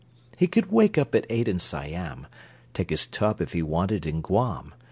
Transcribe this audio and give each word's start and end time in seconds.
He 0.35 0.47
could 0.47 0.71
wake 0.71 0.97
up 0.97 1.13
at 1.13 1.27
eight 1.29 1.47
in 1.47 1.59
Siam, 1.59 2.25
Take 2.73 2.89
his 2.89 3.05
tub, 3.05 3.39
if 3.39 3.51
he 3.53 3.61
wanted, 3.61 4.07
in 4.07 4.21
Guam. 4.21 4.73